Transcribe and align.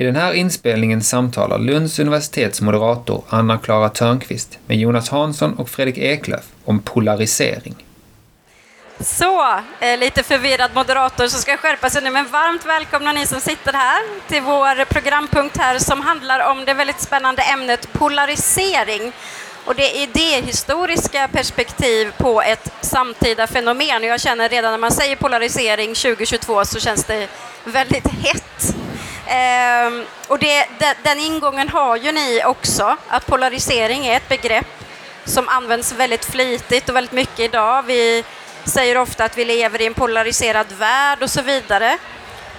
I 0.00 0.04
den 0.04 0.16
här 0.16 0.32
inspelningen 0.32 1.02
samtalar 1.02 1.58
Lunds 1.58 1.98
universitets 1.98 2.60
moderator 2.60 3.24
Anna-Klara 3.28 3.88
Törnqvist 3.88 4.58
med 4.66 4.76
Jonas 4.76 5.08
Hansson 5.08 5.54
och 5.54 5.68
Fredrik 5.68 5.98
Eklöf 5.98 6.44
om 6.64 6.78
polarisering. 6.78 7.74
Så, 9.00 9.60
eh, 9.80 9.98
lite 9.98 10.22
förvirrad 10.22 10.70
moderator 10.74 11.26
som 11.26 11.40
ska 11.40 11.56
skärpa 11.56 11.90
sig 11.90 12.02
nu, 12.02 12.10
men 12.10 12.26
varmt 12.26 12.66
välkomna 12.66 13.12
ni 13.12 13.26
som 13.26 13.40
sitter 13.40 13.72
här 13.72 14.02
till 14.28 14.42
vår 14.42 14.84
programpunkt 14.84 15.56
här 15.56 15.78
som 15.78 16.00
handlar 16.00 16.50
om 16.50 16.64
det 16.64 16.74
väldigt 16.74 17.00
spännande 17.00 17.42
ämnet 17.42 17.92
polarisering 17.92 19.12
och 19.64 19.74
det 19.74 19.90
idéhistoriska 19.90 21.28
perspektiv 21.28 22.12
på 22.18 22.42
ett 22.42 22.72
samtida 22.80 23.46
fenomen. 23.46 24.02
Jag 24.02 24.20
känner 24.20 24.48
redan 24.48 24.70
när 24.70 24.78
man 24.78 24.92
säger 24.92 25.16
polarisering 25.16 25.94
2022 25.94 26.64
så 26.64 26.80
känns 26.80 27.04
det 27.04 27.28
väldigt 27.64 28.06
hett. 28.06 28.74
Ehm, 29.32 30.04
och 30.28 30.38
det, 30.38 30.66
den 31.02 31.18
ingången 31.18 31.68
har 31.68 31.96
ju 31.96 32.12
ni 32.12 32.42
också, 32.44 32.96
att 33.08 33.26
polarisering 33.26 34.06
är 34.06 34.16
ett 34.16 34.28
begrepp 34.28 34.66
som 35.24 35.48
används 35.48 35.92
väldigt 35.92 36.24
flitigt 36.24 36.88
och 36.88 36.96
väldigt 36.96 37.12
mycket 37.12 37.40
idag. 37.40 37.82
Vi 37.82 38.24
säger 38.64 38.96
ofta 38.96 39.24
att 39.24 39.38
vi 39.38 39.44
lever 39.44 39.80
i 39.80 39.86
en 39.86 39.94
polariserad 39.94 40.72
värld 40.72 41.22
och 41.22 41.30
så 41.30 41.42
vidare. 41.42 41.98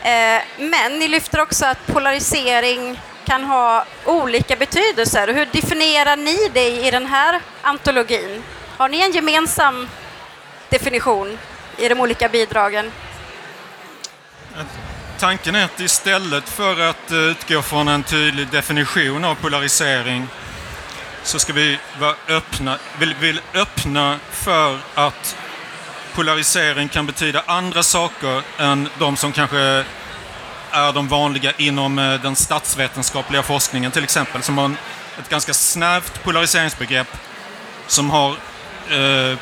Ehm, 0.04 0.41
men 0.58 0.99
ni 0.99 1.08
lyfter 1.08 1.41
också 1.41 1.66
att 1.66 1.88
polarisering 1.88 2.99
kan 3.26 3.44
ha 3.44 3.85
olika 4.05 4.55
betydelser. 4.55 5.27
Hur 5.27 5.46
definierar 5.46 6.18
ni 6.18 6.49
det 6.54 6.88
i 6.88 6.91
den 6.91 7.05
här 7.05 7.41
antologin? 7.62 8.44
Har 8.77 8.90
ni 8.90 8.99
en 9.02 9.12
gemensam 9.12 9.90
definition 10.70 11.40
i 11.77 11.88
de 11.88 12.02
olika 12.02 12.30
bidragen? 12.30 12.91
Tanken 15.22 15.56
är 15.56 15.66
att 15.66 15.80
istället 15.80 16.50
för 16.50 16.80
att 16.80 17.12
eh, 17.12 17.18
utgå 17.18 17.62
från 17.62 17.88
en 17.88 18.04
tydlig 18.04 18.48
definition 18.48 19.26
av 19.26 19.36
polarisering 19.36 20.28
så 21.24 21.40
ska 21.40 21.54
vi 21.54 21.80
vara 22.00 22.16
öppna, 22.28 22.78
vill, 23.00 23.16
vill 23.20 23.41
öppna 23.54 24.20
för 24.32 24.80
att 24.96 25.38
polarisering 26.13 26.90
kan 26.90 27.05
betyda 27.05 27.44
andra 27.46 27.84
saker 27.84 28.41
än 28.58 28.90
de 29.00 29.18
som 29.18 29.32
kanske 29.32 29.86
är 30.72 30.94
de 30.94 31.08
vanliga 31.08 31.52
inom 31.58 32.00
eh, 32.00 32.22
den 32.22 32.35
statsvetenskapliga 32.35 33.44
forskningen. 33.44 33.91
Till 33.91 34.04
exempel, 34.04 34.41
som 34.44 34.58
har 34.58 34.72
ett 35.20 35.30
ganska 35.30 35.54
snävt 35.54 36.24
polariseringsbegrepp 36.24 37.18
som 37.88 38.10
har 38.10 38.30
eh, 38.90 39.38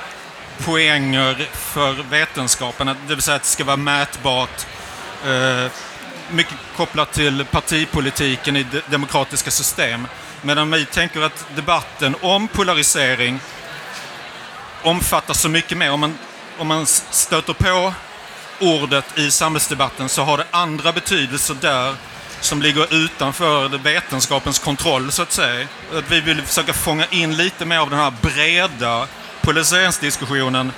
poänger 0.65 1.47
för 1.53 1.93
vetenskapen, 2.09 2.87
det 3.07 3.15
vill 3.15 3.21
säga 3.21 3.35
att 3.35 3.43
det 3.43 3.47
ska 3.47 3.63
vara 3.63 3.77
mätbart, 3.77 4.65
mycket 6.31 6.53
kopplat 6.77 7.11
till 7.11 7.45
partipolitiken 7.45 8.57
i 8.57 8.65
demokratiska 8.89 9.51
system. 9.51 10.07
Medan 10.41 10.71
vi 10.71 10.85
tänker 10.85 11.21
att 11.21 11.45
debatten 11.55 12.15
om 12.21 12.47
polarisering 12.47 13.39
omfattar 14.83 15.33
så 15.33 15.49
mycket 15.49 15.77
mer. 15.77 15.91
Om 15.91 15.99
man, 15.99 16.17
om 16.57 16.67
man 16.67 16.85
stöter 16.85 17.53
på 17.53 17.93
ordet 18.59 19.17
i 19.17 19.31
samhällsdebatten 19.31 20.09
så 20.09 20.23
har 20.23 20.37
det 20.37 20.45
andra 20.51 20.91
betydelser 20.91 21.55
där 21.61 21.95
som 22.41 22.61
ligger 22.61 22.93
utanför 22.93 23.67
vetenskapens 23.67 24.59
kontroll 24.59 25.11
så 25.11 25.21
att 25.21 25.31
säga. 25.31 25.67
Att 25.93 26.11
vi 26.11 26.21
vill 26.21 26.41
försöka 26.41 26.73
fånga 26.73 27.05
in 27.05 27.37
lite 27.37 27.65
mer 27.65 27.77
av 27.77 27.89
den 27.89 27.99
här 27.99 28.13
breda 28.21 29.07
polariseringsdiskussionen 29.41 30.71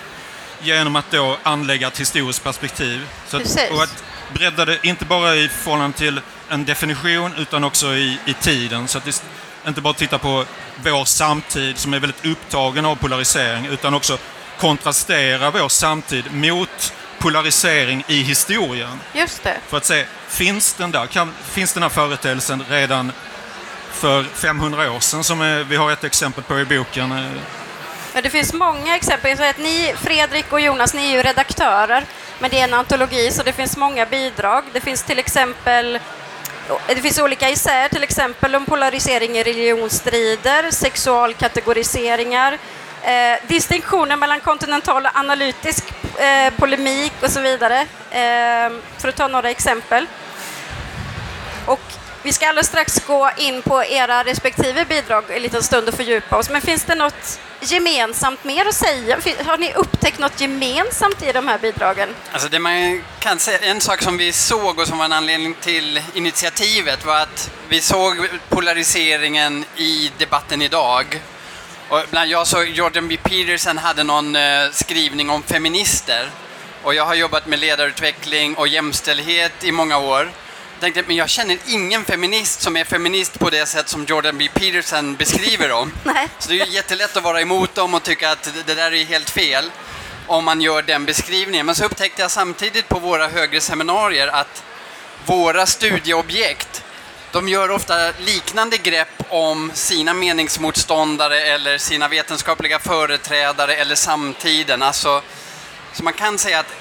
genom 0.62 0.96
att 0.96 1.12
då 1.12 1.38
anlägga 1.44 1.88
ett 1.88 2.00
historiskt 2.00 2.44
perspektiv. 2.44 3.08
Så 3.28 3.38
att, 3.38 3.72
och 3.72 3.84
att 3.84 4.04
bredda 4.34 4.66
det 4.66 4.80
inte 4.84 5.06
bara 5.06 5.36
i 5.36 5.48
förhållande 5.48 5.98
till 5.98 6.22
en 6.50 6.66
definition 6.66 7.34
utan 7.38 7.64
också 7.64 7.94
i, 7.94 8.18
i 8.26 8.34
tiden. 8.34 8.88
Så 8.88 8.98
att 8.98 9.06
det 9.06 9.22
inte 9.68 9.82
bara 9.82 9.94
titta 9.94 10.18
på 10.20 10.46
vår 10.84 11.06
samtid 11.06 11.78
som 11.78 11.94
är 11.94 12.00
väldigt 12.00 12.26
upptagen 12.26 12.86
av 12.86 12.96
polarisering 12.96 13.66
utan 13.66 13.94
också 13.94 14.18
kontrastera 14.60 15.52
vår 15.52 15.70
samtid 15.70 16.34
mot 16.34 16.94
polarisering 17.20 18.04
i 18.08 18.22
historien. 18.22 19.00
Just 19.14 19.44
det. 19.44 19.58
För 19.68 19.78
att 19.78 19.86
se, 19.86 20.06
finns 20.28 20.74
den 20.74 20.92
där? 20.92 21.06
Kan, 21.06 21.34
finns 21.44 21.74
den 21.74 21.84
här 21.84 21.90
företeelsen 21.90 22.64
redan 22.70 23.12
för 23.92 24.24
500 24.24 24.92
år 24.92 25.00
sedan 25.00 25.24
som 25.24 25.42
är, 25.42 25.64
vi 25.64 25.76
har 25.76 25.92
ett 25.92 26.04
exempel 26.04 26.44
på 26.44 26.60
i 26.60 26.66
boken? 26.66 27.32
Ja, 28.14 28.22
det 28.22 28.30
finns 28.30 28.54
många 28.54 28.96
exempel. 28.96 29.38
Så 29.38 29.44
att 29.44 29.58
ni, 29.58 29.94
Fredrik 29.98 30.54
och 30.54 30.62
Jonas, 30.62 30.94
ni 30.94 31.06
är 31.06 31.18
ju 31.18 31.24
redaktörer, 31.24 32.06
men 32.42 32.50
det 32.50 32.60
är 32.60 32.64
en 32.64 32.74
antologi 32.74 33.32
så 33.32 33.44
det 33.44 33.54
finns 33.54 33.78
många 33.78 34.06
bidrag. 34.06 34.64
Det 34.74 34.82
finns 34.82 35.04
till 35.04 35.20
exempel 35.20 35.96
eh, 35.96 36.02
det 36.88 37.02
finns 37.02 37.20
olika 37.20 37.50
isär, 37.50 37.90
till 37.90 38.04
exempel 38.04 38.56
om 38.56 38.66
polarisering 38.66 39.38
i 39.38 39.44
religionsstrider, 39.44 40.72
sexualkategoriseringar, 40.72 42.58
Eh, 43.04 43.48
distinktioner 43.48 44.16
mellan 44.18 44.40
kontinental 44.40 45.06
och 45.06 45.12
analytisk 45.16 45.84
eh, 46.20 46.54
polemik 46.58 47.14
och 47.22 47.32
så 47.32 47.42
vidare, 47.42 47.82
eh, 48.12 48.72
för 48.98 49.08
att 49.10 49.16
ta 49.16 49.28
några 49.28 49.50
exempel. 49.50 50.06
Och 51.66 51.80
vi 52.24 52.34
ska 52.34 52.48
alldeles 52.48 52.68
strax 52.68 53.06
gå 53.08 53.30
in 53.38 53.62
på 53.62 53.84
era 53.84 54.24
respektive 54.24 54.86
bidrag 54.86 55.24
en 55.30 55.42
liten 55.42 55.64
stund 55.64 55.88
och 55.88 55.94
fördjupa 55.94 56.38
oss, 56.38 56.50
men 56.50 56.62
finns 56.62 56.84
det 56.84 56.96
något 56.96 57.40
gemensamt 57.62 58.44
mer 58.44 58.66
att 58.66 58.76
säga? 58.76 59.20
Har 59.46 59.58
ni 59.58 59.74
upptäckt 59.74 60.20
något 60.20 60.42
gemensamt 60.42 61.24
i 61.24 61.32
de 61.32 61.48
här 61.48 61.58
bidragen? 61.58 62.10
Alltså 62.32 62.50
det 62.50 62.60
man 62.60 63.04
kan 63.20 63.40
säga, 63.40 63.60
en 63.60 63.82
sak 63.82 64.02
som 64.02 64.18
vi 64.18 64.32
såg 64.32 64.80
och 64.80 64.88
som 64.88 64.98
var 64.98 65.06
en 65.06 65.14
anledning 65.14 65.56
till 65.62 66.02
initiativet 66.14 67.06
var 67.06 67.20
att 67.20 67.52
vi 67.70 67.82
såg 67.82 68.30
polariseringen 68.50 69.66
i 69.76 70.12
debatten 70.18 70.62
idag 70.62 71.22
och 71.92 72.04
bland 72.10 72.30
jag 72.30 72.48
såg 72.48 72.68
Jordan 72.70 73.08
B. 73.08 73.18
Peterson 73.24 73.78
hade 73.78 74.04
någon 74.04 74.36
eh, 74.36 74.70
skrivning 74.72 75.30
om 75.30 75.44
feminister. 75.44 76.30
Och 76.84 76.96
jag 76.96 77.06
har 77.06 77.16
jobbat 77.16 77.48
med 77.48 77.60
ledarutveckling 77.60 78.56
och 78.56 78.68
jämställdhet 78.68 79.64
i 79.64 79.72
många 79.72 79.98
år. 79.98 80.32
Tänkte, 80.82 81.04
men 81.08 81.16
jag 81.16 81.30
känner 81.30 81.58
ingen 81.68 82.06
feminist 82.06 82.62
som 82.62 82.78
är 82.78 82.84
feminist 82.84 83.40
på 83.40 83.50
det 83.50 83.66
sätt 83.66 83.90
som 83.90 84.06
Jordan 84.06 84.38
B. 84.38 84.50
Peterson 84.54 85.16
beskriver 85.16 85.70
dem. 85.70 85.92
Nej. 86.04 86.28
Så 86.40 86.50
det 86.50 86.62
är 86.62 86.66
jättelätt 86.66 87.18
att 87.18 87.24
vara 87.24 87.42
emot 87.42 87.76
dem 87.76 87.94
och 87.94 88.04
tycka 88.04 88.32
att 88.32 88.50
det 88.66 88.76
där 88.76 88.94
är 88.94 89.06
helt 89.06 89.30
fel 89.30 89.72
om 90.28 90.46
man 90.46 90.62
gör 90.62 90.82
den 90.82 91.06
beskrivningen. 91.06 91.66
Men 91.66 91.76
så 91.76 91.86
upptäckte 91.86 92.22
jag 92.22 92.32
samtidigt 92.32 92.90
på 92.90 93.00
våra 93.00 93.28
högre 93.28 93.62
seminarier 93.62 94.28
att 94.28 94.64
våra 95.26 95.66
studieobjekt 95.66 96.84
de 97.32 97.50
gör 97.50 97.72
ofta 97.72 98.12
liknande 98.20 98.78
grepp 98.78 99.24
om 99.30 99.72
sina 99.74 100.14
meningsmotståndare 100.14 101.42
eller 101.42 101.78
sina 101.78 102.08
vetenskapliga 102.08 102.80
företrädare 102.80 103.74
eller 103.74 103.96
samtiden. 103.96 104.82
Alltså, 104.82 105.22
så 105.94 106.04
man 106.04 106.14
kan 106.14 106.38
säga 106.38 106.60
att 106.60 106.81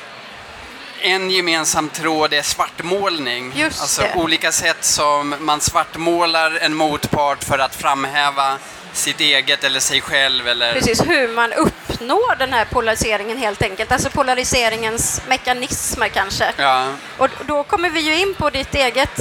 en 1.03 1.31
gemensam 1.31 1.89
tråd 1.89 2.33
är 2.33 2.43
svartmålning. 2.43 3.53
Just 3.57 3.81
alltså 3.81 4.03
det. 4.03 4.15
olika 4.15 4.53
sätt 4.53 4.85
som 4.85 5.35
man 5.41 5.61
svartmålar 5.61 6.59
en 6.61 6.75
motpart 6.75 7.45
för 7.45 7.59
att 7.59 7.75
framhäva 7.75 8.59
sitt 8.93 9.21
eget 9.21 9.65
eller 9.65 9.81
sig 9.81 10.01
själv. 10.01 10.49
Eller... 10.49 10.73
Precis, 10.73 11.07
hur 11.07 11.29
man 11.29 11.53
uppnår 11.53 12.37
den 12.39 12.53
här 12.53 12.65
polariseringen 12.65 13.39
helt 13.39 13.63
enkelt. 13.63 13.93
Alltså 13.93 14.11
polariseringens 14.11 15.23
mekanismer 15.29 16.09
kanske. 16.09 16.53
Ja. 16.57 16.87
Och 17.19 17.29
då 17.47 17.63
kommer 17.63 17.91
vi 17.91 18.01
ju 18.01 18.17
in 18.17 18.35
på 18.35 18.51
ditt 18.51 18.75
eget 18.75 19.21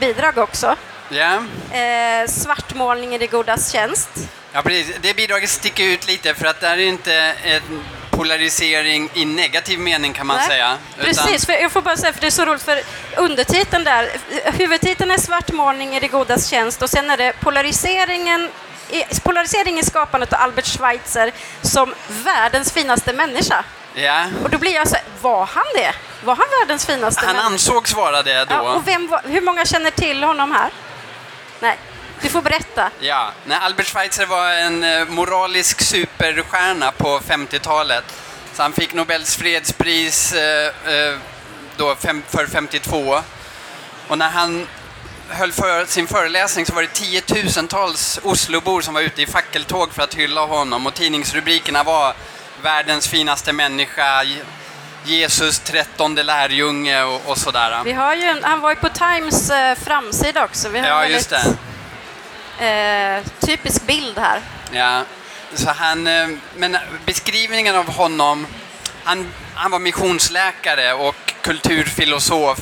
bidrag 0.00 0.38
också. 0.38 0.76
Ja. 1.08 1.34
Eh, 1.78 2.28
svartmålning 2.28 3.14
i 3.14 3.18
det 3.18 3.26
godas 3.26 3.72
tjänst. 3.72 4.10
Ja, 4.52 4.62
precis. 4.62 4.96
Det 5.00 5.16
bidraget 5.16 5.50
sticker 5.50 5.84
ut 5.84 6.06
lite 6.06 6.34
för 6.34 6.46
att 6.46 6.60
det 6.60 6.66
är 6.66 6.76
inte 6.76 7.14
en 7.44 7.84
polarisering 8.16 9.10
i 9.14 9.24
negativ 9.24 9.78
mening 9.78 10.12
kan 10.12 10.26
man 10.26 10.36
Nej. 10.36 10.46
säga. 10.46 10.78
Precis, 11.00 11.46
för 11.46 11.52
jag 11.52 11.72
får 11.72 11.82
bara 11.82 11.96
säga, 11.96 12.12
för 12.12 12.20
det 12.20 12.26
är 12.26 12.30
så 12.30 12.44
roligt, 12.44 12.62
för 12.62 12.80
undertiteln 13.16 13.84
där, 13.84 14.08
huvudtiteln 14.44 15.10
är 15.10 15.18
svartmålning 15.18 15.96
i 15.96 16.00
det 16.00 16.08
godas 16.08 16.46
tjänst 16.46 16.82
och 16.82 16.90
sen 16.90 17.10
är 17.10 17.16
det 17.16 17.32
polariseringen 17.40 18.50
polarisering 19.22 19.78
i 19.78 19.82
skapandet 19.82 20.32
av 20.32 20.40
Albert 20.40 20.66
Schweitzer 20.66 21.32
som 21.62 21.94
världens 22.08 22.72
finaste 22.72 23.12
människa. 23.12 23.64
Ja. 23.94 24.26
Och 24.44 24.50
då 24.50 24.58
blir 24.58 24.74
jag 24.74 24.88
så 24.88 24.96
var 25.20 25.46
han 25.46 25.64
det? 25.74 25.92
Var 26.24 26.36
han 26.36 26.46
världens 26.60 26.86
finaste 26.86 27.26
Han 27.26 27.36
människa? 27.36 27.52
ansågs 27.52 27.94
vara 27.94 28.22
det 28.22 28.44
då. 28.44 28.54
Ja, 28.54 28.60
och 28.60 28.88
vem 28.88 29.08
var, 29.08 29.20
hur 29.24 29.40
många 29.40 29.64
känner 29.64 29.90
till 29.90 30.24
honom 30.24 30.52
här? 30.52 30.70
Nej, 31.60 31.78
du 32.24 32.30
får 32.30 32.42
berätta. 32.42 32.90
Ja, 33.00 33.32
nej, 33.46 33.58
Albert 33.62 33.86
Schweitzer 33.86 34.26
var 34.26 34.50
en 34.50 34.84
eh, 34.84 35.04
moralisk 35.08 35.80
superstjärna 35.82 36.92
på 36.92 37.20
50-talet. 37.20 38.04
Så 38.54 38.62
han 38.62 38.72
fick 38.72 38.94
Nobels 38.94 39.36
fredspris 39.36 40.32
eh, 40.32 40.66
eh, 40.66 41.18
då 41.76 41.94
för 41.94 42.46
52. 42.46 43.20
Och 44.08 44.18
när 44.18 44.30
han 44.30 44.66
höll 45.28 45.52
för 45.52 45.84
sin 45.86 46.06
föreläsning 46.06 46.66
så 46.66 46.74
var 46.74 46.82
det 46.82 46.88
tiotusentals 46.92 48.20
Oslobor 48.22 48.80
som 48.80 48.94
var 48.94 49.00
ute 49.00 49.22
i 49.22 49.26
fackeltåg 49.26 49.92
för 49.92 50.02
att 50.02 50.14
hylla 50.14 50.40
honom 50.46 50.86
och 50.86 50.94
tidningsrubrikerna 50.94 51.82
var 51.82 52.14
världens 52.62 53.08
finaste 53.08 53.52
människa, 53.52 54.24
Jesus 55.04 55.58
trettonde 55.58 56.22
lärjunge 56.22 57.02
och, 57.02 57.20
och 57.26 57.38
sådär. 57.38 57.84
Vi 57.84 57.92
har 57.92 58.14
ju 58.14 58.40
han 58.42 58.60
var 58.60 58.70
ju 58.70 58.76
på 58.76 58.88
Times 58.88 59.50
eh, 59.50 59.74
framsida 59.78 60.44
också. 60.44 60.68
Vi 60.68 60.78
har 60.78 60.88
Ja, 60.88 61.04
en 61.04 61.10
just 61.12 61.32
väldigt, 61.32 61.52
det. 61.52 61.73
Eh, 62.58 63.24
typisk 63.40 63.86
bild 63.86 64.18
här. 64.18 64.40
Ja, 64.72 65.02
så 65.54 65.70
han, 65.70 66.06
eh, 66.06 66.28
men 66.56 66.76
beskrivningen 67.06 67.76
av 67.76 67.92
honom, 67.92 68.46
han, 69.04 69.32
han 69.54 69.70
var 69.70 69.78
missionsläkare 69.78 70.92
och 70.92 71.34
kulturfilosof, 71.40 72.58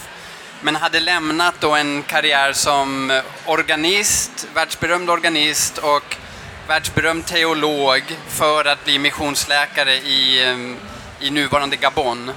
men 0.60 0.76
hade 0.76 1.00
lämnat 1.00 1.54
då 1.60 1.74
en 1.74 2.02
karriär 2.02 2.52
som 2.52 3.20
organist, 3.46 4.46
världsberömd 4.54 5.10
organist 5.10 5.78
och 5.78 6.16
världsberömd 6.68 7.26
teolog 7.26 8.02
för 8.28 8.64
att 8.64 8.84
bli 8.84 8.98
missionsläkare 8.98 9.94
i, 9.94 10.44
eh, 10.48 11.26
i 11.26 11.30
nuvarande 11.30 11.76
Gabon. 11.76 12.30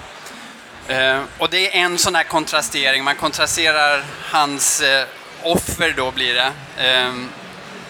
Eh, 0.88 1.22
och 1.38 1.50
det 1.50 1.78
är 1.78 1.81
en 1.81 1.98
sån 1.98 2.16
här 2.16 2.24
kontrastering, 2.24 3.04
man 3.04 3.16
kontrasterar 3.16 4.04
hans 4.31 4.84
offer 5.44 5.94
då 5.98 6.12
blir 6.12 6.34
det. 6.34 6.52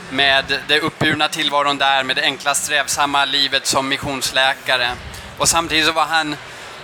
Med 0.10 0.62
det 0.68 0.80
uppburna 0.80 1.28
tillvaron 1.28 1.78
där, 1.78 2.04
med 2.04 2.16
det 2.16 2.22
enkla 2.22 2.56
strävsamma 2.56 3.26
livet 3.26 3.66
som 3.66 3.90
missionsläkare. 3.90 4.92
Och 5.38 5.50
samtidigt 5.50 5.86
så 5.86 5.92
var 5.92 6.06
han 6.06 6.36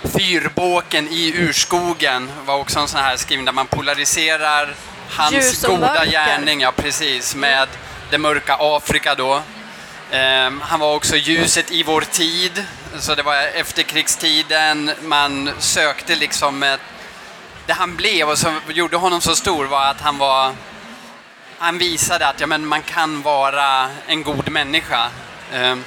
fyrbåken 0.02 1.08
i 1.08 1.34
urskogen, 1.36 2.32
var 2.46 2.54
också 2.54 2.78
en 2.78 2.88
sån 2.88 3.00
här 3.00 3.16
skrivning 3.16 3.44
där 3.44 3.52
man 3.52 3.66
polariserar 3.66 4.74
hans 5.10 5.62
goda 5.62 5.78
mörker. 5.78 6.10
gärning, 6.10 6.60
ja 6.60 6.72
precis, 6.72 7.34
med 7.34 7.68
det 8.10 8.18
mörka 8.18 8.56
Afrika 8.60 9.14
då. 9.14 9.42
Ehm, 10.10 10.60
han 10.60 10.80
var 10.80 10.94
också 10.94 11.16
ljuset 11.16 11.70
i 11.70 11.82
vår 11.82 12.00
tid, 12.00 12.64
så 12.98 13.14
det 13.14 13.22
var 13.22 13.36
efterkrigstiden, 13.36 14.90
man 15.02 15.50
sökte 15.58 16.14
liksom 16.14 16.62
ett, 16.62 16.80
det 17.66 17.72
han 17.72 17.96
blev 17.96 18.28
och 18.28 18.38
som 18.38 18.60
gjorde 18.68 18.96
honom 18.96 19.20
så 19.20 19.36
stor 19.36 19.64
var 19.64 19.86
att 19.86 20.00
han 20.00 20.18
var 20.18 20.52
han 21.62 21.78
visade 21.78 22.26
att 22.26 22.40
ja, 22.40 22.46
men 22.46 22.66
man 22.66 22.82
kan 22.82 23.22
vara 23.22 23.88
en 24.06 24.22
god 24.22 24.48
människa. 24.50 25.10
Ehm, 25.52 25.84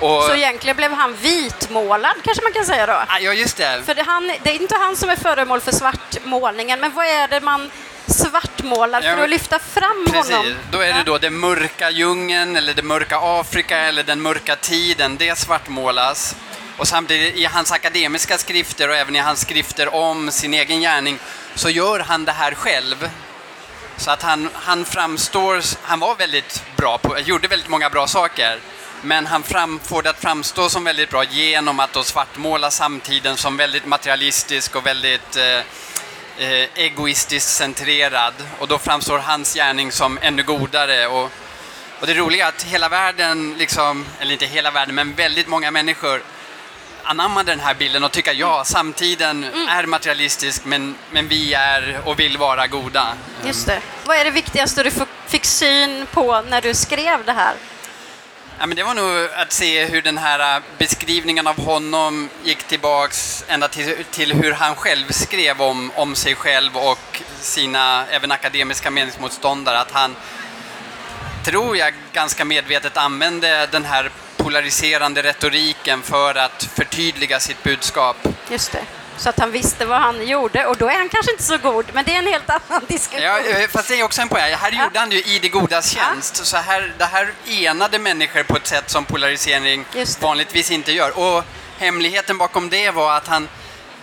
och, 0.00 0.22
Så 0.22 0.34
egentligen 0.34 0.76
blev 0.76 0.92
han 0.92 1.14
vitmålad, 1.16 2.14
kanske 2.24 2.42
man 2.42 2.52
kan 2.52 2.64
säga 2.64 2.86
då. 2.86 3.02
Ja, 3.20 3.32
just 3.32 3.56
det. 3.56 3.82
För 3.86 3.94
det, 3.94 4.02
han, 4.02 4.32
det 4.42 4.50
är 4.50 4.54
inte 4.54 4.76
han 4.76 4.96
som 4.96 5.10
är 5.10 5.16
föremål 5.16 5.60
för 5.60 5.72
svartmålningen, 5.72 6.80
men 6.80 6.92
vad 6.94 7.06
är 7.06 7.28
det 7.28 7.40
man 7.40 7.70
svartmålar 8.06 9.00
för 9.00 9.22
att 9.22 9.30
lyfta 9.30 9.58
fram 9.58 10.06
Precis, 10.12 10.36
honom? 10.36 10.54
då 10.70 10.80
är 10.80 10.92
det 10.92 11.02
då 11.02 11.18
den 11.18 11.38
mörka 11.38 11.90
djungeln 11.90 12.56
eller 12.56 12.74
det 12.74 12.82
mörka 12.82 13.18
Afrika 13.20 13.78
eller 13.78 14.02
den 14.02 14.22
mörka 14.22 14.56
tiden, 14.56 15.16
det 15.16 15.38
svartmålas. 15.38 16.36
Och 16.76 16.88
samtidigt 16.88 17.36
i 17.36 17.44
hans 17.44 17.72
akademiska 17.72 18.38
skrifter 18.38 18.88
och 18.88 18.96
även 18.96 19.16
i 19.16 19.18
hans 19.18 19.40
skrifter 19.40 19.94
om 19.94 20.30
sin 20.30 20.54
egen 20.54 20.80
gärning 20.80 21.18
så 21.54 21.70
gör 21.70 22.00
han 22.00 22.24
det 22.24 22.32
här 22.32 22.54
själv. 22.54 23.08
Så 23.96 24.10
att 24.10 24.22
han, 24.22 24.48
han 24.54 24.84
framstår, 24.84 25.62
han 25.82 26.00
var 26.00 26.14
väldigt 26.14 26.62
bra 26.76 26.98
på, 26.98 27.18
gjorde 27.18 27.48
väldigt 27.48 27.68
många 27.68 27.90
bra 27.90 28.06
saker. 28.06 28.58
Men 29.02 29.26
han 29.26 29.42
fram, 29.42 29.80
får 29.80 30.02
det 30.02 30.10
att 30.10 30.20
framstå 30.20 30.68
som 30.68 30.84
väldigt 30.84 31.10
bra 31.10 31.24
genom 31.24 31.80
att 31.80 31.92
då 31.92 32.02
svartmåla 32.02 32.70
samtiden 32.70 33.36
som 33.36 33.56
väldigt 33.56 33.86
materialistisk 33.86 34.76
och 34.76 34.86
väldigt 34.86 35.36
eh, 35.36 35.58
eh, 36.38 36.68
egoistiskt 36.74 37.48
centrerad. 37.48 38.34
Och 38.58 38.68
då 38.68 38.78
framstår 38.78 39.18
hans 39.18 39.54
gärning 39.54 39.92
som 39.92 40.18
ännu 40.22 40.42
godare. 40.42 41.06
Och, 41.06 41.30
och 42.00 42.06
det 42.06 42.14
roliga 42.14 42.44
är 42.44 42.48
att 42.48 42.62
hela 42.62 42.88
världen, 42.88 43.54
liksom, 43.58 44.06
eller 44.18 44.32
inte 44.32 44.46
hela 44.46 44.70
världen, 44.70 44.94
men 44.94 45.14
väldigt 45.14 45.48
många 45.48 45.70
människor 45.70 46.22
anammade 47.04 47.52
den 47.52 47.60
här 47.60 47.74
bilden 47.74 48.04
och 48.04 48.12
tycker 48.12 48.32
ja, 48.32 48.64
samtiden 48.64 49.44
är 49.68 49.86
materialistisk 49.86 50.64
men, 50.64 50.94
men 51.10 51.28
vi 51.28 51.54
är 51.54 52.00
och 52.04 52.20
vill 52.20 52.38
vara 52.38 52.66
goda. 52.66 53.14
Just 53.44 53.66
det. 53.66 53.80
Vad 54.04 54.16
är 54.16 54.24
det 54.24 54.30
viktigaste 54.30 54.82
du 54.82 54.90
fick 55.26 55.44
syn 55.44 56.06
på 56.12 56.42
när 56.42 56.62
du 56.62 56.74
skrev 56.74 57.24
det 57.24 57.32
här? 57.32 57.54
Ja, 58.58 58.66
men 58.66 58.76
det 58.76 58.82
var 58.82 58.94
nog 58.94 59.28
att 59.34 59.52
se 59.52 59.84
hur 59.84 60.02
den 60.02 60.18
här 60.18 60.56
äh, 60.56 60.62
beskrivningen 60.78 61.46
av 61.46 61.60
honom 61.60 62.28
gick 62.44 62.62
tillbaks 62.62 63.44
ända 63.48 63.68
till, 63.68 64.04
till 64.10 64.32
hur 64.32 64.52
han 64.52 64.74
själv 64.74 65.10
skrev 65.10 65.62
om, 65.62 65.92
om 65.94 66.14
sig 66.14 66.34
själv 66.34 66.76
och 66.76 67.22
sina 67.40 68.06
även 68.10 68.32
akademiska 68.32 68.90
meningsmotståndare. 68.90 69.78
Att 69.78 69.90
han, 69.90 70.16
tror 71.44 71.76
jag, 71.76 71.94
ganska 72.12 72.44
medvetet 72.44 72.96
använde 72.96 73.68
den 73.72 73.84
här 73.84 74.10
polariserande 74.48 75.22
retoriken 75.22 76.02
för 76.02 76.34
att 76.34 76.68
förtydliga 76.74 77.40
sitt 77.40 77.62
budskap. 77.62 78.16
Just 78.50 78.72
det. 78.72 78.82
Så 79.16 79.28
att 79.28 79.38
han 79.38 79.50
visste 79.52 79.86
vad 79.86 80.00
han 80.00 80.26
gjorde 80.26 80.66
och 80.66 80.76
då 80.76 80.88
är 80.88 80.94
han 80.98 81.08
kanske 81.08 81.30
inte 81.32 81.42
så 81.44 81.58
god, 81.58 81.86
men 81.92 82.04
det 82.04 82.14
är 82.14 82.18
en 82.18 82.26
helt 82.26 82.50
annan 82.50 82.82
diskussion. 82.88 83.24
Ja, 83.24 83.38
eh, 83.38 83.68
fast 83.68 83.88
det 83.88 84.00
är 84.00 84.02
också 84.02 84.22
en 84.22 84.28
poäng. 84.28 84.54
Här 84.54 84.72
Ja. 84.72 84.84
gjorde 84.84 84.98
han 84.98 85.10
ju 85.10 85.18
i 85.22 85.38
det 85.38 85.48
godas 85.48 85.96
Ja. 85.96 86.02
tjänst. 86.02 86.46
Så 86.46 86.56
här, 86.56 86.92
det 86.98 87.04
här 87.04 87.32
enade 87.46 87.98
människor 87.98 88.42
på 88.42 88.56
ett 88.56 88.66
sätt 88.66 88.90
som 88.90 89.04
polarisering 89.04 89.84
vanligtvis 90.20 90.70
inte 90.70 90.92
gör. 90.92 91.18
Och 91.18 91.44
hemligheten 91.78 92.38
bakom 92.38 92.70
det 92.70 92.90
var 92.90 93.16
att 93.16 93.26
han 93.28 93.48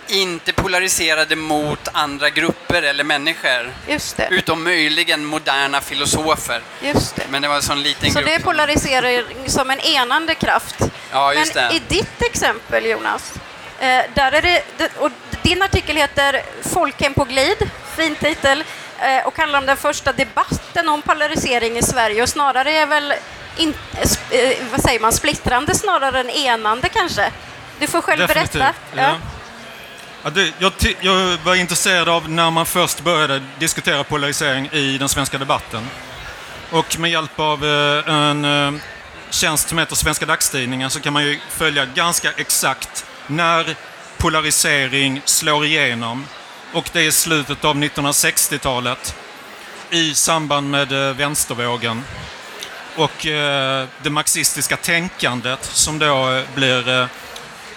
inte 0.08 0.52
polariserade 0.52 1.36
mot 1.36 1.88
andra 1.92 2.30
grupper 2.30 2.82
eller 2.82 3.04
människor. 3.04 3.72
Just 3.88 4.16
det. 4.16 4.28
Utom 4.30 4.64
möjligen 4.64 5.24
moderna 5.24 5.80
filosofer. 5.80 6.62
Just 6.80 7.16
det. 7.16 7.22
Men 7.30 7.42
det 7.42 7.48
var 7.48 7.56
en 7.56 7.62
sån 7.62 7.82
liten 7.82 8.10
Så 8.12 8.18
grupp. 8.18 8.26
det 8.28 8.34
är 8.34 8.38
som- 8.38 8.44
polariserar 8.44 9.24
som 9.46 9.70
en 9.70 9.80
enande 9.80 10.34
kraft. 10.34 10.74
Ja, 11.12 11.34
just 11.34 11.54
Men 11.54 11.68
det. 11.68 11.76
i 11.76 11.82
ditt 11.88 12.22
exempel, 12.22 12.86
Jonas, 12.86 13.32
eh, 13.80 14.00
där 14.14 14.32
är 14.32 14.42
det, 14.42 14.62
det- 14.76 14.90
och 14.98 15.10
din 15.42 15.62
artikel 15.62 15.96
heter 15.96 16.42
Folkhem 16.74 17.14
på 17.14 17.24
glid, 17.24 17.70
fin 17.96 18.14
titel, 18.14 18.64
eh, 19.00 19.26
och 19.26 19.38
handlar 19.38 19.58
om 19.58 19.66
den 19.66 19.76
första 19.76 20.12
debatten 20.12 20.88
om 20.88 21.02
polarisering 21.02 21.78
i 21.78 21.82
Sverige 21.82 22.22
och 22.22 22.28
snarare 22.28 22.72
är 22.72 22.86
väl, 22.86 23.14
in, 23.56 23.74
eh, 24.30 24.50
vad 24.70 24.82
säger 24.82 25.00
man, 25.00 25.12
splittrande 25.12 25.74
snarare 25.74 26.20
än 26.20 26.30
enande 26.30 26.88
kanske? 26.88 27.30
Du 27.78 27.86
får 27.86 28.02
själv 28.02 28.20
Definitivt. 28.20 28.52
berätta. 28.52 28.74
Ja. 28.96 29.16
Ja, 30.24 30.30
det, 30.30 30.52
jag, 30.58 30.72
jag 31.00 31.38
var 31.44 31.54
intresserad 31.54 32.08
av 32.08 32.30
när 32.30 32.50
man 32.50 32.66
först 32.66 33.00
började 33.00 33.42
diskutera 33.58 34.04
polarisering 34.04 34.68
i 34.72 34.98
den 34.98 35.08
svenska 35.08 35.38
debatten. 35.38 35.88
Och 36.70 36.98
med 36.98 37.10
hjälp 37.10 37.40
av 37.40 37.64
eh, 37.64 38.14
en 38.14 38.44
eh, 38.44 38.72
tjänst 39.30 39.68
som 39.68 39.78
heter 39.78 39.96
Svenska 39.96 40.26
Dagstidningen 40.26 40.90
så 40.90 41.00
kan 41.00 41.12
man 41.12 41.24
ju 41.24 41.38
följa 41.48 41.86
ganska 41.86 42.32
exakt 42.36 43.06
när 43.26 43.76
polarisering 44.18 45.22
slår 45.24 45.64
igenom. 45.64 46.26
Och 46.72 46.90
det 46.92 47.00
är 47.00 47.04
i 47.04 47.12
slutet 47.12 47.64
av 47.64 47.76
1960-talet 47.76 49.16
i 49.90 50.14
samband 50.14 50.70
med 50.70 50.92
eh, 50.92 51.16
vänstervågen 51.16 52.04
och 52.96 53.26
eh, 53.26 53.86
det 54.02 54.10
marxistiska 54.10 54.76
tänkandet 54.76 55.64
som 55.64 55.98
då 55.98 56.30
eh, 56.30 56.42
blir 56.54 56.88
eh, 56.88 57.06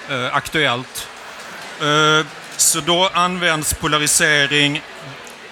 eh 0.10 0.36
aktuellt. 0.36 1.08
Eh, 1.82 2.26
så 2.58 2.80
då 2.80 3.10
används 3.14 3.74
polarisering 3.74 4.82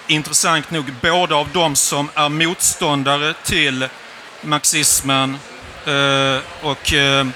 intressant 0.08 0.72
nog 0.72 0.94
både 1.02 1.36
av 1.36 1.50
de 1.54 1.76
som 1.76 2.10
är 2.16 2.30
motståndare 2.30 3.34
till 3.44 3.88
marxismen 4.42 5.38
eh, 5.86 6.38
och 6.62 6.94
eh, 6.94 7.28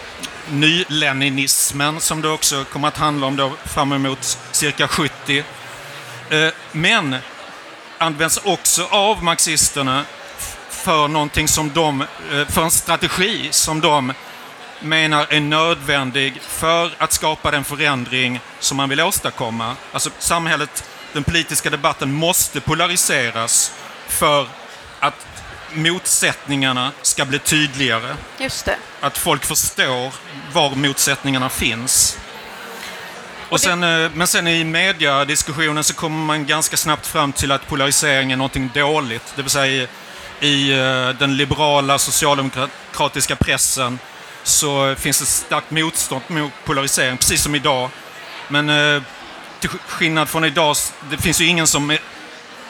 nyleninismen 0.49 1.99
som 1.99 2.21
det 2.21 2.29
också 2.29 2.63
kommer 2.63 2.87
att 2.87 2.97
handla 2.97 3.27
om 3.27 3.35
då 3.35 3.51
fram 3.65 3.93
emot 3.93 4.37
cirka 4.51 4.87
70. 4.87 5.43
Men 6.71 7.15
används 7.97 8.39
också 8.43 8.85
av 8.85 9.23
marxisterna 9.23 10.03
för 10.69 11.07
någonting 11.07 11.47
som 11.47 11.71
de, 11.73 12.03
för 12.49 12.61
en 12.61 12.71
strategi 12.71 13.47
som 13.51 13.81
de 13.81 14.13
menar 14.79 15.25
är 15.29 15.39
nödvändig 15.39 16.41
för 16.41 16.91
att 16.97 17.11
skapa 17.11 17.51
den 17.51 17.63
förändring 17.63 18.39
som 18.59 18.77
man 18.77 18.89
vill 18.89 19.01
åstadkomma. 19.01 19.75
Alltså 19.91 20.09
samhället, 20.19 20.83
den 21.13 21.23
politiska 21.23 21.69
debatten 21.69 22.13
måste 22.13 22.61
polariseras 22.61 23.71
för 24.07 24.47
att 24.99 25.27
motsättningarna 25.73 26.91
ska 27.01 27.25
bli 27.25 27.39
tydligare. 27.39 28.15
Just 28.37 28.65
det. 28.65 28.77
Att 28.99 29.17
folk 29.17 29.45
förstår 29.45 30.13
var 30.53 30.75
motsättningarna 30.75 31.49
finns. 31.49 32.17
Och 33.49 33.59
sen, 33.59 33.83
eh, 33.83 34.11
men 34.13 34.27
sen 34.27 34.47
i 34.47 34.63
mediadiskussionen 34.63 35.83
så 35.83 35.93
kommer 35.93 36.25
man 36.25 36.45
ganska 36.45 36.77
snabbt 36.77 37.07
fram 37.07 37.33
till 37.33 37.51
att 37.51 37.67
polarisering 37.67 38.31
är 38.31 38.35
någonting 38.37 38.71
dåligt. 38.73 39.33
Det 39.35 39.41
vill 39.41 39.51
säga 39.51 39.87
i, 40.39 40.47
i 40.47 40.71
eh, 40.71 41.09
den 41.09 41.37
liberala 41.37 41.97
socialdemokratiska 41.97 43.35
pressen 43.35 43.99
så 44.47 44.95
finns 44.95 45.19
det 45.19 45.25
starkt 45.25 45.71
motstånd 45.71 46.21
mot 46.27 46.51
polarisering, 46.65 47.17
precis 47.17 47.43
som 47.43 47.55
idag. 47.55 47.89
Men 48.47 48.69
eh, 48.69 49.01
till 49.59 49.69
sk- 49.69 49.79
skillnad 49.87 50.29
från 50.29 50.45
idag, 50.45 50.75
det 51.09 51.17
finns 51.17 51.41
ju 51.41 51.45
ingen 51.45 51.67
som 51.67 51.89
är, 51.91 51.99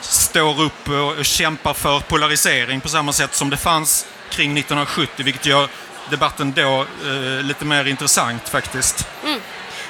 står 0.00 0.60
upp 0.62 0.88
och, 0.88 1.12
och 1.18 1.24
kämpar 1.24 1.74
för 1.74 2.00
polarisering 2.00 2.80
på 2.80 2.88
samma 2.88 3.12
sätt 3.12 3.34
som 3.34 3.50
det 3.50 3.56
fanns 3.56 4.06
kring 4.30 4.50
1970, 4.58 5.24
vilket 5.24 5.46
gör 5.46 5.68
debatten 6.10 6.52
då 6.52 6.86
eh, 7.04 7.42
lite 7.42 7.64
mer 7.64 7.84
intressant 7.84 8.48
faktiskt. 8.48 9.06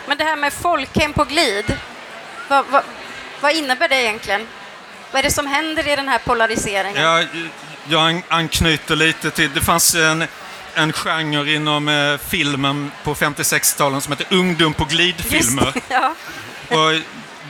Men 0.07 0.18
det 0.18 0.25
här 0.25 0.37
med 0.37 0.52
folkhem 0.52 1.12
på 1.12 1.25
glid, 1.25 1.76
vad, 2.49 2.64
vad, 2.66 2.83
vad 3.40 3.52
innebär 3.52 3.88
det 3.88 4.02
egentligen? 4.02 4.47
Vad 5.12 5.18
är 5.18 5.23
det 5.23 5.30
som 5.30 5.47
händer 5.47 5.88
i 5.88 5.97
den 5.97 6.09
här 6.09 6.18
polariseringen? 6.18 7.02
Ja, 7.02 7.25
jag 7.88 8.23
anknyter 8.28 8.97
lite 8.97 9.30
till... 9.30 9.50
Det 9.54 9.61
fanns 9.61 9.95
en, 9.95 10.25
en 10.79 10.93
genre 10.93 11.55
inom 11.55 11.89
eh, 11.89 12.19
filmen 12.29 12.91
på 13.05 13.15
50-60-talen 13.15 14.01
som 14.01 14.13
heter 14.13 14.37
ungdom 14.37 14.75
på 14.75 14.85
glidfilmer. 14.85 15.73
Just, 15.75 15.87
ja. 15.89 16.15
Och 16.69 17.01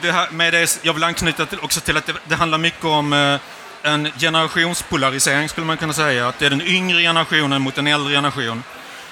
det 0.03 0.13
här, 0.13 0.31
med 0.31 0.53
det, 0.53 0.79
jag 0.83 0.93
vill 0.93 1.05
anknyta 1.05 1.47
till, 1.47 1.59
också 1.61 1.81
till 1.81 1.97
att 1.97 2.07
det, 2.07 2.15
det 2.25 2.35
handlar 2.35 2.59
mycket 2.59 2.85
om 2.85 3.13
eh, 3.13 3.41
en 3.83 4.11
generationspolarisering 4.19 5.49
skulle 5.49 5.67
man 5.67 5.77
kunna 5.77 5.93
säga. 5.93 6.29
Att 6.29 6.39
det 6.39 6.47
är 6.47 6.51
den 6.51 6.63
yngre 6.63 7.03
generationen 7.03 7.63
mot 7.63 7.79
en 7.79 7.87
äldre 7.87 8.15
generation. 8.15 8.63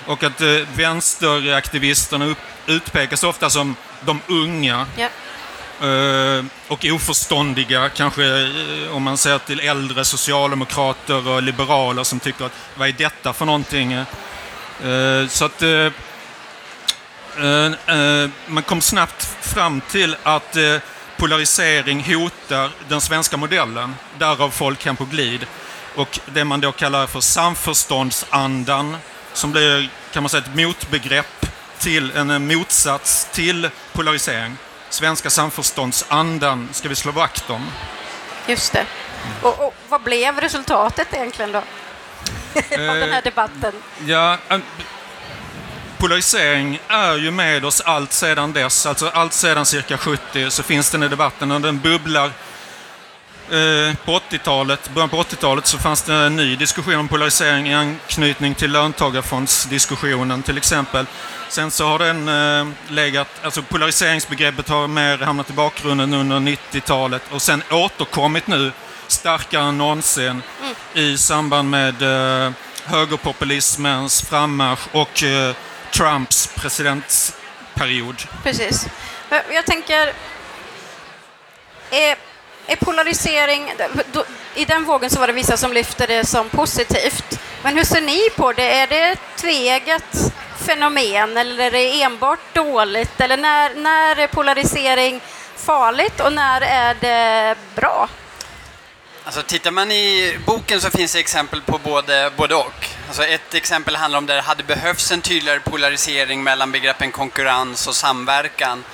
Och 0.07 0.23
att 0.23 0.41
eh, 0.41 0.49
vänsteraktivisterna 0.75 2.25
upp, 2.25 2.39
utpekas 2.67 3.25
ofta 3.25 3.51
som 3.51 3.77
de 4.01 4.21
unga. 4.27 4.87
Ja. 4.97 5.09
Eh, 5.81 6.45
och 6.69 6.85
oförståndiga, 6.85 7.89
kanske 7.89 8.25
eh, 8.25 8.97
om 8.97 9.03
man 9.03 9.17
ser 9.17 9.39
till 9.39 9.61
äldre 9.61 10.05
socialdemokrater 10.05 11.29
och 11.29 11.43
liberaler 11.43 12.05
som 12.05 12.21
tycker 12.21 12.45
att 12.45 12.53
vad 12.75 12.89
är 12.89 12.93
detta 12.93 13.33
för 13.33 13.45
någonting? 13.45 13.93
Eh, 13.93 14.07
så 15.29 15.45
att 15.45 15.63
man 18.47 18.63
kom 18.63 18.81
snabbt 18.81 19.23
fram 19.41 19.81
till 19.81 20.17
att 20.23 20.57
polarisering 21.17 22.15
hotar 22.15 22.71
den 22.89 23.01
svenska 23.01 23.37
modellen, 23.37 23.95
därav 24.19 24.51
folkhem 24.51 24.97
på 24.97 25.05
glid. 25.05 25.47
Och 25.95 26.21
det 26.27 26.45
man 26.45 26.61
då 26.61 26.73
kallar 26.73 27.07
för 27.07 27.21
samförståndsandan, 27.21 28.97
som 29.33 29.53
blir 29.53 29.91
kan 30.13 30.23
man 30.23 30.31
säga 30.31 30.43
ett 30.43 30.55
motbegrepp 30.55 31.47
till 31.79 32.11
en 32.11 32.47
motsats 32.47 33.29
till 33.33 33.69
polarisering. 33.93 34.57
Svenska 34.97 35.31
samförståndsandan 35.31 36.69
ska 36.73 36.89
vi 36.89 36.95
slå 36.95 37.13
vakt 37.13 37.51
om. 37.51 37.71
Just 38.47 38.73
det. 38.73 38.87
Och, 39.43 39.67
och 39.67 39.75
vad 39.89 40.03
blev 40.03 40.41
resultatet 40.41 41.09
egentligen 41.13 41.53
då? 41.53 41.59
Av 42.89 42.97
den 42.97 43.13
här 43.13 43.23
debatten? 43.23 43.73
Ja, 44.07 44.39
polarisering 45.99 46.81
är 46.89 47.15
ju 47.17 47.31
med 47.31 47.65
oss 47.65 47.81
allt 47.81 48.13
sedan 48.13 48.53
dess. 48.53 48.87
Alltså 48.87 49.09
allt 49.09 49.33
sedan 49.33 49.67
cirka 49.67 49.99
70 49.99 50.51
så 50.51 50.63
finns 50.63 50.91
den 50.91 51.03
i 51.03 51.09
debatten 51.09 51.53
och 51.53 51.61
den 51.61 51.81
bubblar. 51.81 52.33
Eh, 53.51 53.95
på 54.05 54.19
80-talet, 54.19 54.91
början 54.95 55.09
på 55.09 55.23
80-talet 55.23 55.67
så 55.67 55.79
fanns 55.79 56.03
det 56.03 56.15
en 56.15 56.37
ny 56.37 56.57
diskussion 56.57 56.95
om 56.95 57.09
polarisering 57.09 57.69
i 57.69 57.75
anknytning 57.75 58.55
till 58.55 58.73
löntagarfondsdiskussionen 58.73 60.43
till 60.43 60.59
exempel. 60.59 61.07
Sen 61.49 61.71
så 61.71 61.87
har 61.87 61.99
den 61.99 62.29
eh, 62.29 62.75
legat, 62.89 63.29
alltså 63.43 63.63
polariseringsbegreppet 63.63 64.69
har 64.69 64.89
mer 64.89 65.19
hamnat 65.19 65.51
i 65.51 65.53
bakgrunden 65.53 66.15
under 66.15 66.37
90-talet 66.37 67.23
och 67.31 67.43
sen 67.43 67.63
återkommit 67.71 68.47
nu 68.47 68.73
starkare 69.07 69.63
än 69.63 69.79
någonsin 69.79 70.43
mm. 70.63 70.75
i 70.95 71.19
samband 71.19 71.71
med 71.71 72.03
eh, 72.03 72.53
högerpopulismens 72.85 74.23
frammarsch 74.23 74.89
och 74.93 75.23
eh, 75.23 75.55
Trumps 75.97 76.51
presidentperiod. 76.55 78.23
Precis. 78.43 78.87
Jag 79.31 79.67
tänker, 79.67 80.13
är, 82.67 82.77
polarisering, 82.77 83.73
polarisering... 83.77 84.25
I 84.55 84.65
den 84.65 84.85
vågen 84.85 85.11
så 85.11 85.21
var 85.21 85.27
det 85.27 85.33
vissa 85.33 85.57
som 85.57 85.73
lyfte 85.73 86.07
det 86.07 86.25
som 86.25 86.49
positivt. 86.49 87.41
Men 87.63 87.77
hur 87.77 87.85
ser 87.85 88.01
ni 88.01 88.31
på 88.37 88.53
det? 88.53 88.79
Är 88.79 88.87
det 88.87 89.01
ett 89.01 89.21
tveget 89.37 90.33
fenomen 90.67 91.37
eller 91.37 91.65
är 91.65 91.71
det 91.71 92.03
enbart 92.03 92.55
dåligt? 92.55 93.21
Eller 93.21 93.37
när, 93.37 93.75
när 93.75 94.19
är 94.19 94.27
polarisering 94.27 95.21
farligt 95.57 96.21
och 96.21 96.33
när 96.33 96.61
är 96.61 96.97
det 97.01 97.57
bra? 97.75 98.09
Alltså 99.25 99.43
tittar 99.43 99.71
man 99.71 99.93
i 99.93 100.39
boken 100.47 100.81
så 100.81 100.91
finns 100.91 101.13
det 101.13 101.19
exempel 101.19 101.63
på 101.63 101.79
både, 101.79 102.31
både 102.37 102.55
och. 102.55 102.87
Alltså 103.07 103.25
ett 103.25 103.55
exempel 103.55 103.97
handlar 103.97 104.19
om 104.19 104.27
där 104.27 104.35
det 104.35 104.43
hade 104.43 104.63
behövts 104.63 105.13
en 105.13 105.21
tydligare 105.21 105.61
polarisering 105.61 106.43
mellan 106.43 106.73
begreppen 106.73 107.13
konkurrens 107.13 107.87
och 107.87 107.95
samverkan. 107.95 108.85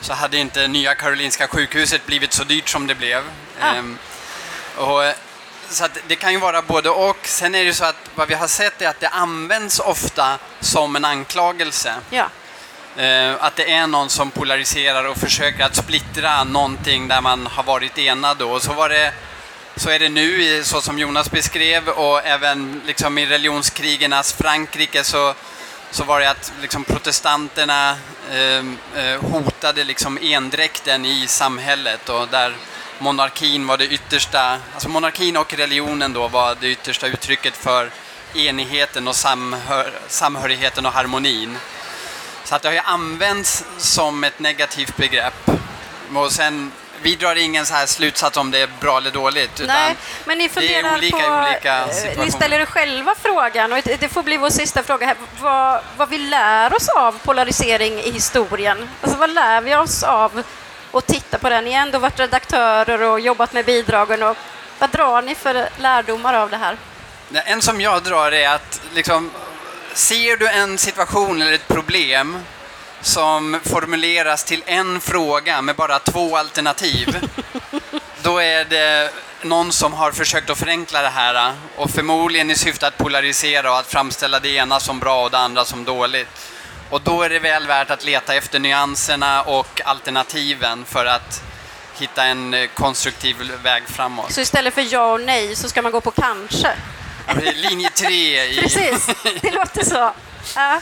Så 0.00 0.12
hade 0.12 0.38
inte 0.38 0.68
Nya 0.68 0.94
Karolinska 0.94 1.48
sjukhuset 1.48 2.06
blivit 2.06 2.32
så 2.32 2.44
dyrt 2.44 2.68
som 2.68 2.86
det 2.86 2.94
blev. 2.94 3.22
Ah. 3.60 3.74
Ehm, 3.74 3.98
och, 4.76 5.02
så 5.68 5.86
det 6.08 6.16
kan 6.16 6.32
ju 6.32 6.38
vara 6.38 6.62
både 6.62 6.90
och. 6.90 7.18
Sen 7.22 7.54
är 7.54 7.64
det 7.64 7.74
så 7.74 7.84
att 7.84 7.96
vad 8.14 8.28
vi 8.28 8.34
har 8.34 8.46
sett 8.46 8.82
är 8.82 8.88
att 8.88 9.00
det 9.00 9.08
används 9.08 9.80
ofta 9.80 10.38
som 10.60 10.96
en 10.96 11.04
anklagelse. 11.04 11.94
Ja. 12.10 12.28
Ehm, 12.96 13.36
att 13.40 13.56
det 13.56 13.72
är 13.72 13.86
någon 13.86 14.10
som 14.10 14.30
polariserar 14.30 15.04
och 15.04 15.16
försöker 15.16 15.64
att 15.64 15.76
splittra 15.76 16.44
någonting 16.44 17.08
där 17.08 17.20
man 17.20 17.46
har 17.46 17.62
varit 17.62 17.98
enad. 17.98 18.42
Och 18.42 18.62
så 18.62 18.72
var 18.72 18.88
det 18.88 19.12
så 19.76 19.90
är 19.90 19.98
det 19.98 20.08
nu, 20.08 20.64
så 20.64 20.80
som 20.80 20.98
Jonas 20.98 21.30
beskrev, 21.30 21.88
och 21.88 22.26
även 22.26 22.80
liksom 22.86 23.18
i 23.18 23.26
religionskrigernas 23.26 24.32
Frankrike 24.32 25.04
så, 25.04 25.34
så 25.90 26.04
var 26.04 26.20
det 26.20 26.30
att 26.30 26.52
liksom 26.60 26.84
protestanterna 26.84 27.96
ehm, 28.32 28.78
eh, 28.96 29.20
hotade 29.22 29.84
liksom 29.84 30.18
endräkten 30.22 31.06
i 31.06 31.26
samhället 31.26 32.08
och 32.08 32.28
där 32.28 32.56
monarkin 32.98 33.66
var 33.66 33.76
det 33.76 33.86
yttersta, 33.86 34.58
alltså 34.74 34.88
monarkin 34.88 35.36
och 35.36 35.54
religionen 35.54 36.12
då 36.12 36.28
var 36.28 36.56
det 36.60 36.68
yttersta 36.68 37.06
uttrycket 37.06 37.56
för 37.56 37.90
enigheten 38.34 39.08
och 39.08 39.16
samhör, 39.16 39.92
samhörigheten 40.08 40.86
och 40.86 40.92
harmonin. 40.92 41.56
Så 42.44 42.54
att 42.54 42.62
det 42.62 42.68
har 42.68 42.74
ju 42.74 42.80
använts 42.80 43.64
som 43.78 44.24
ett 44.24 44.38
negativt 44.38 44.96
begrepp. 44.96 45.50
Och 46.14 46.32
sen 46.32 46.72
vi 47.02 47.16
drar 47.16 47.36
ingen 47.36 47.66
så 47.66 47.74
här 47.74 47.86
slutsats 47.86 48.36
om 48.36 48.50
det 48.50 48.58
är 48.58 48.68
bra 48.80 48.96
eller 48.96 49.10
dåligt. 49.10 49.62
Nej, 49.66 49.96
men 50.24 50.38
ni 50.38 50.48
funderar 50.48 50.82
det 50.82 50.88
är 50.88 50.94
olika 50.94 51.16
på, 51.16 51.48
olika 51.48 51.88
situationer. 51.88 52.24
Ni 52.24 52.30
ställer 52.30 52.60
er 52.60 52.66
själva 52.66 53.14
frågan, 53.22 53.72
och 53.72 53.78
det 53.84 54.08
får 54.08 54.22
bli 54.22 54.36
vår 54.36 54.50
sista 54.50 54.82
fråga 54.82 55.06
här, 55.06 55.16
vad, 55.40 55.80
vad 55.96 56.08
vi 56.08 56.18
lär 56.18 56.74
oss 56.74 56.88
av 56.88 57.18
polarisering 57.18 57.98
i 58.00 58.10
historien. 58.10 58.88
Alltså 59.00 59.18
vad 59.18 59.30
lär 59.30 59.60
vi 59.60 59.76
oss 59.76 60.02
av 60.02 60.42
att 60.92 61.06
titta 61.06 61.38
på 61.38 61.48
den? 61.48 61.64
Ni 61.64 61.72
har 61.72 61.82
ändå 61.82 61.98
varit 61.98 62.20
redaktörer 62.20 63.02
och 63.02 63.20
jobbat 63.20 63.52
med 63.52 63.64
bidragen. 63.64 64.22
Och 64.22 64.36
vad 64.78 64.90
drar 64.90 65.22
ni 65.22 65.34
för 65.34 65.68
lärdomar 65.78 66.34
av 66.34 66.50
det 66.50 66.56
här? 66.56 66.76
En 67.32 67.62
som 67.62 67.80
jag 67.80 68.02
drar 68.02 68.32
är 68.32 68.48
att 68.48 68.80
liksom, 68.94 69.30
ser 69.94 70.36
du 70.36 70.48
en 70.48 70.78
situation 70.78 71.42
eller 71.42 71.52
ett 71.52 71.68
problem 71.68 72.38
som 73.02 73.60
formuleras 73.62 74.44
till 74.44 74.62
en 74.66 75.00
fråga 75.00 75.62
med 75.62 75.76
bara 75.76 75.98
två 75.98 76.36
alternativ, 76.36 77.28
då 78.22 78.38
är 78.38 78.64
det 78.64 79.10
någon 79.42 79.72
som 79.72 79.92
har 79.92 80.12
försökt 80.12 80.50
att 80.50 80.58
förenkla 80.58 81.02
det 81.02 81.08
här 81.08 81.54
och 81.76 81.90
förmodligen 81.90 82.50
i 82.50 82.54
syfte 82.54 82.86
att 82.86 82.98
polarisera 82.98 83.70
och 83.70 83.78
att 83.78 83.86
framställa 83.86 84.40
det 84.40 84.48
ena 84.48 84.80
som 84.80 84.98
bra 84.98 85.24
och 85.24 85.30
det 85.30 85.38
andra 85.38 85.64
som 85.64 85.84
dåligt. 85.84 86.28
Och 86.90 87.00
då 87.00 87.22
är 87.22 87.30
det 87.30 87.38
väl 87.38 87.66
värt 87.66 87.90
att 87.90 88.04
leta 88.04 88.34
efter 88.34 88.58
nyanserna 88.58 89.42
och 89.42 89.80
alternativen 89.84 90.84
för 90.84 91.06
att 91.06 91.42
hitta 91.98 92.24
en 92.24 92.54
eh, 92.54 92.66
konstruktiv 92.74 93.36
väg 93.62 93.82
framåt. 93.88 94.32
Så 94.32 94.40
istället 94.40 94.74
för 94.74 94.92
ja 94.92 95.12
och 95.12 95.20
nej 95.20 95.56
så 95.56 95.68
ska 95.68 95.82
man 95.82 95.92
gå 95.92 96.00
på 96.00 96.10
kanske? 96.10 96.72
Linje 97.54 97.90
tre 97.90 98.44
i... 98.44 98.60
Precis, 98.62 99.06
det 99.40 99.50
låter 99.50 99.84
så. 99.84 100.12
Ja. 100.54 100.80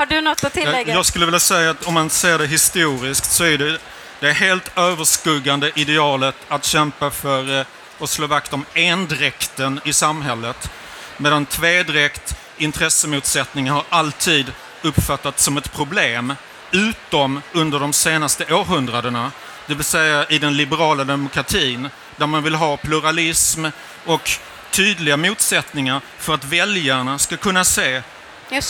Har 0.00 0.06
du 0.06 0.20
något 0.20 0.44
att 0.44 0.52
tillägga? 0.52 0.94
Jag 0.94 1.06
skulle 1.06 1.24
vilja 1.24 1.40
säga 1.40 1.70
att 1.70 1.86
om 1.86 1.94
man 1.94 2.10
ser 2.10 2.38
det 2.38 2.46
historiskt 2.46 3.32
så 3.32 3.44
är 3.44 3.58
det 3.58 3.78
det 4.20 4.32
helt 4.32 4.78
överskuggande 4.78 5.72
idealet 5.74 6.34
att 6.48 6.64
kämpa 6.64 7.10
för 7.10 7.66
och 7.98 8.02
eh, 8.02 8.06
slå 8.06 8.26
vakt 8.26 8.52
om 8.52 8.64
endräkten 8.74 9.80
i 9.84 9.92
samhället. 9.92 10.70
Medan 11.16 11.46
tvedräkt, 11.46 12.36
intressemotsättningar 12.56 13.72
har 13.72 13.84
alltid 13.88 14.52
uppfattats 14.82 15.44
som 15.44 15.56
ett 15.56 15.72
problem, 15.72 16.34
utom 16.70 17.42
under 17.52 17.80
de 17.80 17.92
senaste 17.92 18.54
århundradena. 18.54 19.32
Det 19.66 19.74
vill 19.74 19.84
säga 19.84 20.26
i 20.28 20.38
den 20.38 20.56
liberala 20.56 21.04
demokratin, 21.04 21.88
där 22.16 22.26
man 22.26 22.42
vill 22.42 22.54
ha 22.54 22.76
pluralism 22.76 23.66
och 24.04 24.30
tydliga 24.70 25.16
motsättningar 25.16 26.00
för 26.18 26.34
att 26.34 26.44
väljarna 26.44 27.18
ska 27.18 27.36
kunna 27.36 27.64
se 27.64 28.02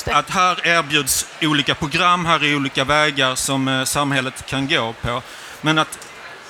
att 0.07 0.31
här 0.31 0.67
erbjuds 0.67 1.27
olika 1.43 1.75
program, 1.75 2.27
här 2.27 2.45
är 2.45 2.57
olika 2.57 2.85
vägar 2.85 3.35
som 3.35 3.69
eh, 3.69 3.85
samhället 3.85 4.47
kan 4.47 4.69
gå 4.69 4.95
på. 5.03 5.23
Men 5.61 5.79
att 5.79 5.99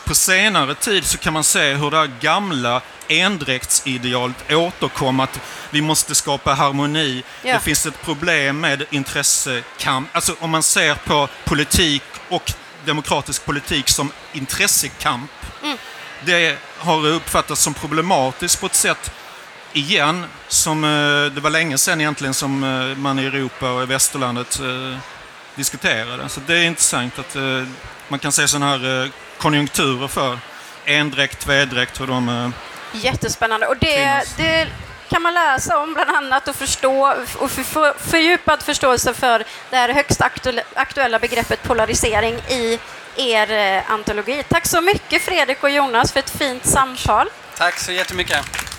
på 0.05 0.15
senare 0.15 0.75
tid 0.75 1.05
så 1.05 1.19
kan 1.19 1.33
man 1.33 1.45
se 1.45 1.75
hur 1.75 1.91
det 1.91 1.97
här 1.97 2.11
gamla 2.21 2.81
endräktsidealet 3.09 4.53
återkom, 4.53 5.21
att 5.21 5.41
vi 5.71 5.83
måste 5.83 6.15
skapa 6.15 6.55
harmoni. 6.55 7.23
Ja. 7.43 7.55
Det 7.55 7.61
finns 7.61 7.87
ett 7.87 8.03
problem 8.03 8.61
med 8.61 8.85
intressekamp. 8.91 10.09
Alltså 10.13 10.35
om 10.41 10.51
man 10.51 10.63
ser 10.63 10.95
på 10.95 11.29
politik 11.45 12.03
och 12.29 12.53
demokratisk 12.85 13.45
politik 13.45 13.89
som 13.89 14.13
intressekamp. 14.33 15.31
Mm. 15.63 15.79
Det 16.25 16.59
har 16.79 17.07
uppfattats 17.07 17.63
som 17.63 17.75
problematiskt 17.75 18.61
på 18.61 18.67
ett 18.67 18.75
sätt 18.75 19.13
igen, 19.73 20.27
som, 20.49 20.85
eh, 20.85 21.33
det 21.35 21.41
var 21.41 21.51
länge 21.51 21.79
sedan 21.79 22.01
egentligen 22.01 22.35
som 22.35 22.65
eh, 22.65 22.97
man 22.97 23.19
i 23.19 23.27
Europa 23.27 23.71
och 23.71 23.83
i 23.83 23.87
västerlandet 23.87 24.61
eh, 24.61 24.99
diskutera 25.55 26.17
det. 26.17 26.29
Så 26.29 26.41
det 26.47 26.55
är 26.55 26.63
intressant 26.63 27.19
att 27.19 27.37
man 28.09 28.19
kan 28.19 28.33
se 28.33 28.49
sådana 28.49 28.67
här 28.71 29.11
konjunkturer 29.39 30.09
för 30.09 30.39
endräkt, 30.85 31.39
tvedräkt, 31.39 32.01
hur 32.01 32.07
de... 32.07 32.53
Jättespännande. 32.93 33.67
Och 33.67 33.77
det, 33.77 34.23
det 34.37 34.69
kan 35.09 35.23
man 35.23 35.35
läsa 35.35 35.79
om 35.79 35.95
bland 35.95 36.11
annat 36.11 36.49
och 36.49 36.57
förstå 36.57 37.15
och 37.39 37.51
för, 37.51 37.63
för, 37.63 37.95
fördjupad 37.99 38.63
förståelse 38.63 39.15
för 39.15 39.45
det 39.71 39.77
här 39.77 39.95
högst 39.95 40.21
aktuella, 40.75 41.19
begreppet 41.19 41.63
polarisering 41.63 42.35
i 42.35 42.79
er 43.17 43.83
antologi. 43.89 44.43
Tack 44.49 44.67
så 44.67 44.81
mycket 44.81 45.23
Fredrik 45.23 45.63
och 45.63 45.71
Jonas 45.71 46.13
för 46.13 46.21
ett 46.21 46.31
fint 46.31 46.67
samtal. 46.67 47.29
Tack 47.57 47.79
så 47.79 47.93
jättemycket. 47.93 48.70